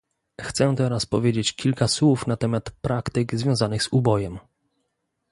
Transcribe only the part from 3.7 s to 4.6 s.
z ubojem